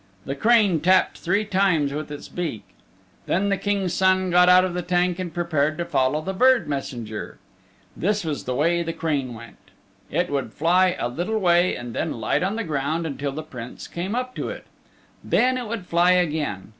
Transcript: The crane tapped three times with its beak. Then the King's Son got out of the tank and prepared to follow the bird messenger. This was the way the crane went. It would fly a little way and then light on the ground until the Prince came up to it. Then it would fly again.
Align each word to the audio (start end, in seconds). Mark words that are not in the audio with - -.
The 0.25 0.33
crane 0.33 0.79
tapped 0.79 1.19
three 1.19 1.45
times 1.45 1.93
with 1.93 2.09
its 2.11 2.27
beak. 2.27 2.63
Then 3.27 3.49
the 3.49 3.55
King's 3.57 3.93
Son 3.93 4.31
got 4.31 4.49
out 4.49 4.65
of 4.65 4.73
the 4.73 4.81
tank 4.81 5.19
and 5.19 5.31
prepared 5.31 5.77
to 5.77 5.85
follow 5.85 6.21
the 6.21 6.33
bird 6.33 6.67
messenger. 6.67 7.37
This 7.95 8.25
was 8.25 8.45
the 8.45 8.55
way 8.55 8.81
the 8.81 8.93
crane 8.93 9.35
went. 9.35 9.57
It 10.09 10.31
would 10.31 10.53
fly 10.55 10.95
a 10.97 11.07
little 11.07 11.37
way 11.37 11.75
and 11.75 11.93
then 11.93 12.13
light 12.13 12.41
on 12.41 12.55
the 12.55 12.63
ground 12.63 13.05
until 13.05 13.31
the 13.31 13.43
Prince 13.43 13.85
came 13.87 14.15
up 14.15 14.33
to 14.37 14.49
it. 14.49 14.65
Then 15.23 15.55
it 15.55 15.67
would 15.67 15.85
fly 15.85 16.13
again. 16.13 16.69